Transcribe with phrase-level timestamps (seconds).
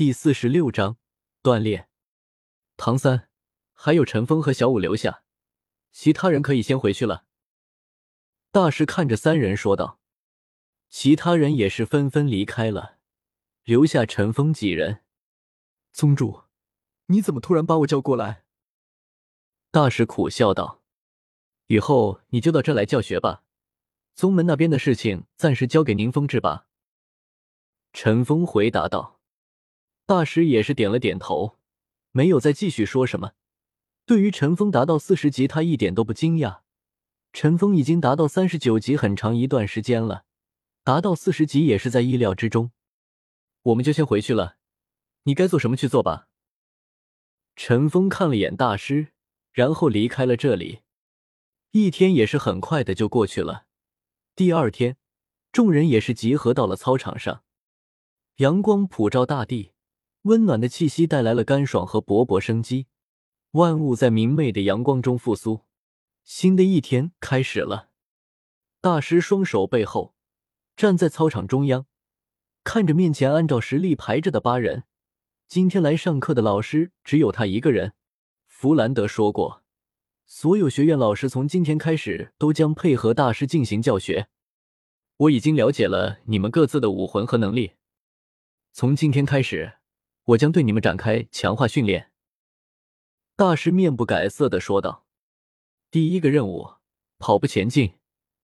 [0.00, 0.96] 第四十六章
[1.42, 1.90] 锻炼。
[2.78, 3.28] 唐三，
[3.74, 5.24] 还有陈峰和小五留下，
[5.92, 7.26] 其他人可以先回去了。
[8.50, 10.00] 大师看着三人说道。
[10.88, 12.96] 其他人也是纷纷离开了，
[13.64, 15.04] 留下陈峰几人。
[15.92, 16.44] 宗主，
[17.08, 18.44] 你怎么突然把我叫过来？
[19.70, 20.82] 大师苦笑道
[21.68, 23.44] ：“以后你就到这来教学吧，
[24.14, 26.68] 宗门那边的事情暂时交给宁风致吧。”
[27.92, 29.19] 陈峰回答道。
[30.10, 31.56] 大师也是点了点头，
[32.10, 33.34] 没有再继续说什么。
[34.04, 36.62] 对于陈峰达到四十级，他一点都不惊讶。
[37.32, 40.24] 陈峰已经达到三十九级很长一段时间了。
[40.82, 42.72] 达到四十级也是在意料之中，
[43.62, 44.56] 我们就先回去了，
[45.22, 46.26] 你该做什么去做吧。
[47.54, 49.12] 陈峰看了眼大师，
[49.52, 50.80] 然后离开了这里。
[51.70, 53.66] 一天也是很快的就过去了。
[54.34, 54.96] 第二天，
[55.52, 57.44] 众人也是集合到了操场上，
[58.38, 59.70] 阳光普照大地，
[60.22, 62.86] 温暖的气息带来了干爽和勃勃生机，
[63.52, 65.62] 万物在明媚的阳光中复苏，
[66.24, 67.90] 新的一天开始了。
[68.80, 70.14] 大师双手背后。
[70.76, 71.84] 站在操场中央，
[72.64, 74.84] 看着面前按照实力排着的八人，
[75.46, 77.92] 今天来上课的老师只有他一个人。
[78.46, 79.62] 弗兰德说过，
[80.24, 84.28] 所有学院老师从今天开始都将配合大师进行教学。
[85.18, 87.72] 我已经了解了你们各自的武魂和能力，
[88.72, 89.74] 从今天开始，
[90.30, 92.12] 我将对你们展开强化训练。
[93.36, 95.06] 大师面不改色的说道
[95.90, 96.74] ：“第一个任务，
[97.18, 97.98] 跑步前进，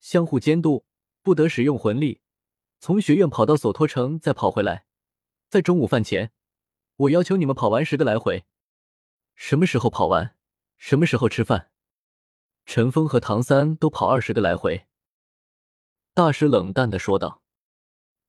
[0.00, 0.84] 相互监督。”
[1.20, 2.22] 不得使用魂力，
[2.80, 4.86] 从学院跑到索托城再跑回来，
[5.50, 6.32] 在中午饭前，
[6.96, 8.46] 我要求你们跑完十个来回。
[9.34, 10.34] 什么时候跑完，
[10.78, 11.70] 什么时候吃饭。
[12.64, 14.86] 陈峰和唐三都跑二十个来回。
[16.14, 17.42] 大师冷淡的说道。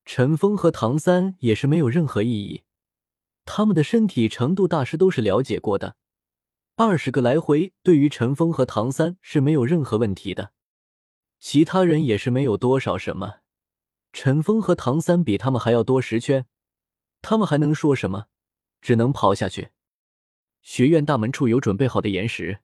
[0.04, 2.64] 陈峰和唐三也是没有任何异议，
[3.52, 5.96] 他们的身体程度大师都是了解过的，
[6.76, 10.52] 二十个来回对于陈峰和唐三是没有任何问题的。
[11.40, 13.40] 其他人也是没有多少什么，
[14.12, 16.46] 陈峰和唐三比他们还要多十圈，
[17.22, 18.26] 他们还能说什么？
[18.80, 19.70] 只能跑下去。
[20.62, 22.60] 学院大门处有准备好的岩石，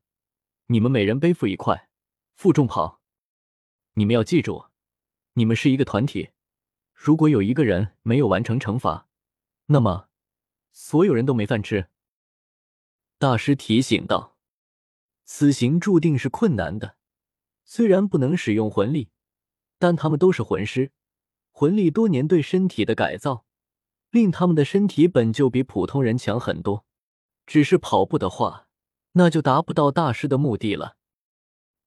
[0.69, 1.89] 你们每人背负一块，
[2.37, 3.01] 负重跑。
[3.95, 4.67] 你们要记住，
[5.33, 6.31] 你们是一个团体，
[6.95, 9.09] 如果有一个人没有完成惩罚，
[9.67, 10.07] 那么
[10.79, 11.89] 所有人都没饭吃。
[13.19, 14.37] 大师提醒道
[15.25, 16.97] ：“此行注定是困难的。”
[17.65, 19.09] 虽然不能使用魂力，
[19.79, 20.93] 但他们都是魂师，
[21.51, 23.47] 魂力多年对身体的改造，
[24.11, 26.85] 令他们的身体本就比普通人强很多。
[27.47, 28.69] 只是跑步的话，
[29.13, 30.99] 那就达不到大师的目的了。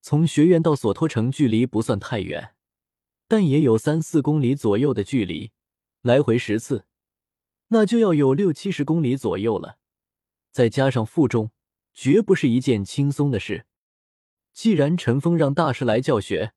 [0.02, 2.56] 从学院到索托城距离不算太远，
[3.28, 5.52] 但也有三四公里左右的距离，
[6.02, 6.88] 来回十次，
[7.70, 9.78] 那就要有六七十公里左右了。
[10.52, 11.52] 再加上负重，
[11.94, 13.66] 绝不是一件轻松的事。
[14.54, 16.54] 既然陈峰让大师来教学，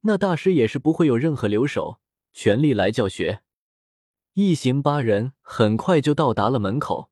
[0.00, 2.00] 那大师也是不会有任何留手，
[2.32, 3.42] 全力来教学。
[4.34, 7.10] 一行八人很快就到达了门口，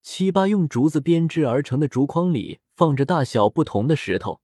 [0.00, 4.40] 七八用竹子编织而成的竹筐里放着大小不同的石头，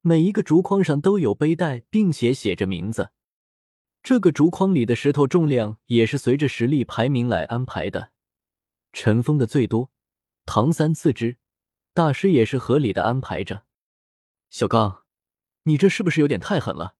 [0.00, 3.10] 每一个竹筐上都有背带，并且写着名字。
[4.02, 8.10] 这个竹筐里的石头重量也是随着实力排名来安排的，
[8.92, 9.92] 尘封的最多，
[10.44, 11.38] 唐三次之，
[11.94, 13.64] 大师也是合理的安排着。
[14.50, 15.04] 小刚，
[15.62, 16.96] 你这是不是有点太狠了？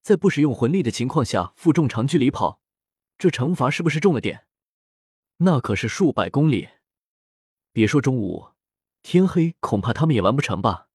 [0.00, 2.62] 在不使用魂力的情况下负重长距离跑，
[3.18, 4.46] 这惩罚是不是重了点？
[5.38, 6.70] 那可是数百公里，
[7.70, 8.52] 别说中午，
[9.02, 10.88] 天黑恐怕他们也完不成吧？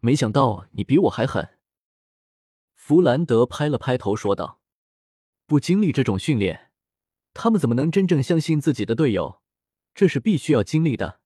[0.00, 1.56] 没想到你比我还狠。
[2.90, 4.60] 弗兰德拍了拍头说道
[5.46, 6.72] ：“不经历这种训练，
[7.32, 9.40] 他们怎么能真正相信自己的队友？
[9.94, 11.20] 这是必须要经历的。”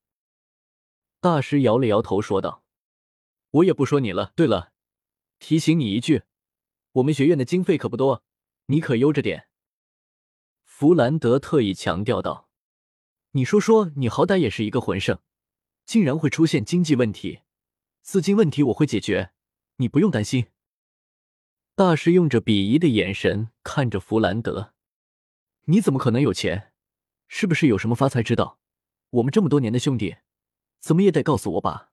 [1.23, 2.65] 大师摇了摇头说道。
[3.51, 4.35] 我也不说你了。
[4.37, 4.73] 对了，
[5.39, 6.25] 提醒你一句，
[6.93, 8.23] 我们学院的经费可不多，
[8.67, 9.49] 你可悠着点。”
[10.67, 12.51] 弗兰德特意强调道
[13.33, 15.19] ，“你说说，你好歹也是一个魂圣，
[15.87, 17.41] 竟然会出现经济问题？
[18.03, 19.33] 资金问题我会解决，
[19.77, 20.49] 你不用担心。”
[21.77, 24.75] 大师用着鄙夷的眼神看着弗兰德
[25.67, 26.73] ：“你怎么可能有钱？
[27.27, 28.61] 是不是有什么发财之道？
[29.11, 30.19] 我们这么多年的兄弟，
[30.79, 31.91] 怎么也得告诉我吧。”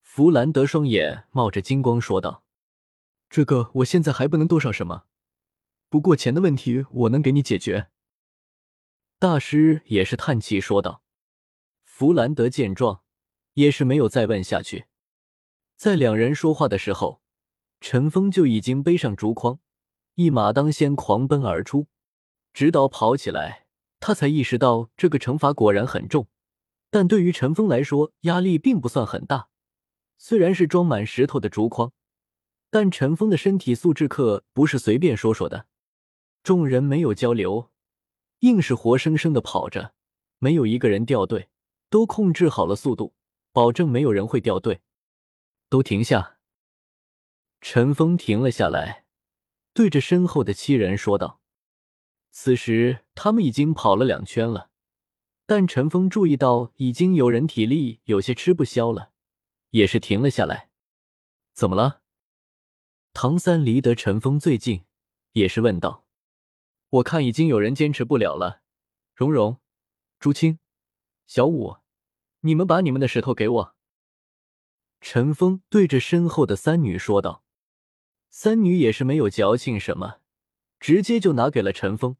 [0.00, 2.44] 弗兰德双眼冒着金光说道
[3.28, 5.04] ：“这个我现在还不能多少什么，
[5.90, 7.90] 不过钱的问题我能给你解决。”
[9.20, 11.02] 大师也是叹气说道。
[11.84, 13.02] 弗兰德见状，
[13.52, 14.86] 也是没有再问下去。
[15.76, 17.21] 在两人说话的时候，
[17.82, 19.58] 陈峰就已经背上竹筐，
[20.14, 21.88] 一马当先狂奔而出，
[22.52, 23.66] 直到跑起来，
[23.98, 26.28] 他才意识到这个惩罚果然很重。
[26.90, 29.48] 但对于陈峰来说，压力并不算很大。
[30.16, 31.92] 虽然是装满石头的竹筐，
[32.70, 35.66] 但陈峰的身体素质可不是随便说说的。
[36.44, 37.72] 众人没有交流，
[38.40, 39.92] 硬是活生生的跑着，
[40.38, 41.48] 没有一个人掉队，
[41.90, 43.14] 都控制好了速度，
[43.52, 44.82] 保证没有人会掉队。
[45.68, 46.36] 都停下！
[47.64, 49.04] 陈峰停了下来，
[49.72, 51.40] 对着身后的七人说道。
[52.32, 54.70] 此时他们已经跑了两圈了。
[55.46, 59.12] 但陈峰注意到，已经有人体力有些吃不消了，
[59.70, 60.70] 也是停了下来。
[61.54, 62.02] 怎么了？
[63.12, 64.84] 唐三离得陈峰最近，
[65.32, 66.04] 也是问道
[66.90, 68.62] ：“我看已经有人坚持不了了。”
[69.14, 69.60] 蓉蓉、
[70.18, 70.58] 朱青、
[71.26, 71.76] 小五，
[72.40, 73.76] 你们把你们的石头给我。”
[75.00, 77.41] 陈峰对着身后的三女说道。
[78.34, 80.16] 三女也是没有矫情什么，
[80.80, 82.16] 直接就拿给了陈峰。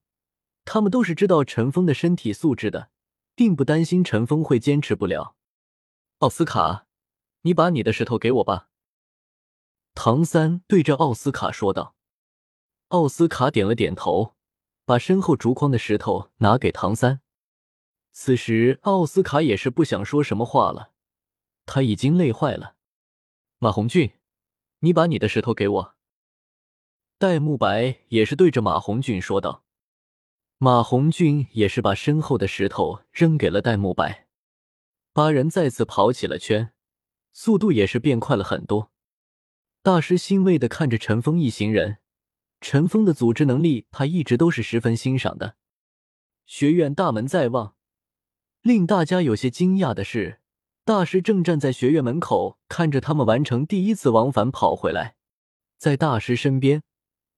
[0.65, 2.91] 他们都是知道陈峰的身体素质的。
[3.35, 5.37] 并不担心陈峰会坚持不了。
[6.19, 6.87] 奥斯卡，
[7.43, 8.69] 你把你的石头给我吧。”
[9.95, 11.97] 唐三对着奥斯卡说道。
[12.89, 14.35] 奥斯卡点了点头，
[14.85, 17.23] 把身后竹筐的石头拿给唐三。
[18.13, 20.93] 此时，奥斯卡也是不想说什么话了，
[21.65, 22.77] 他已经累坏了。
[23.59, 24.13] 马红俊，
[24.81, 25.95] 你把你的石头给我。
[27.23, 29.63] 戴沐白也是对着马红俊说道。
[30.59, 34.27] 马红俊也是把身后的石头扔给了戴沐白，
[35.13, 36.73] 八人再次跑起了圈，
[37.33, 38.91] 速度也是变快了很多。
[39.85, 41.99] 大师欣慰的看着陈峰一行人，
[42.61, 45.55] 陈峰的组织能力他一直都是十分欣赏的。
[46.45, 47.77] 学院大门在望，
[48.63, 50.41] 令大家有些惊讶的是，
[50.85, 55.15] 大师正站在学院门口看着他们完成第一次往返跑回来，
[55.79, 56.83] 在大师身边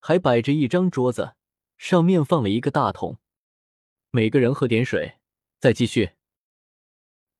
[0.07, 1.35] 还摆着一张桌子。
[1.79, 3.17] 上面放了一个大桶，
[4.11, 5.15] 每个人喝点水，
[5.59, 6.11] 再继续。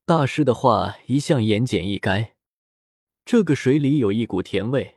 [0.07, 2.33] 大师的话一向言简意赅，
[3.27, 4.97] 这个水里有一股甜味，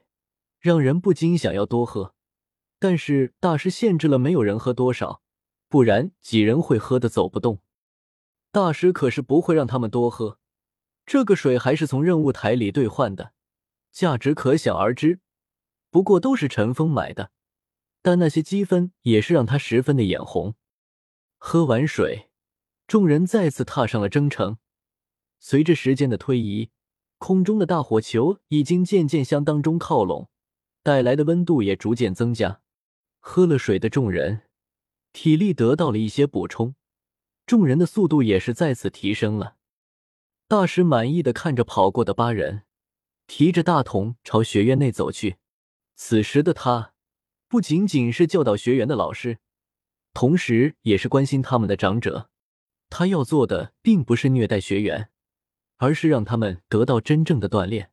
[0.61, 2.15] 让人不禁想要多喝。
[2.79, 5.21] 但是大师限制了没有人喝多少，
[5.67, 7.59] 不然几人会喝的走不动。
[8.53, 10.39] 大师可是不会让他们多喝，
[11.05, 13.33] 这个水还是从任务台里兑换的，
[13.91, 15.19] 价值可想而知。
[15.91, 17.31] 不过都是陈峰买的。
[18.07, 20.55] 但那些积分也是让他十分的眼红。
[21.37, 22.29] 喝完水，
[22.87, 24.59] 众人再次踏上了征程。
[25.41, 26.71] 随着时间的推移，
[27.17, 30.29] 空中的大火球已经渐渐向当中靠拢，
[30.83, 32.61] 带来的温度也逐渐增加。
[33.19, 34.43] 喝了水的众人
[35.11, 36.75] 体力得到了一些补充，
[37.45, 39.57] 众人的速度也是再次提升了。
[40.47, 42.63] 大师满意的看着跑过的八人，
[43.27, 45.39] 提着大桶朝学院内走去。
[45.97, 46.93] 此时的他。
[47.49, 49.37] 不仅仅是教导学员的老师，
[50.13, 52.29] 同时也是关心他们的长者。
[52.89, 55.09] 他要做的并不是虐待学员，
[55.77, 57.91] 而是让他们得到真正的锻炼。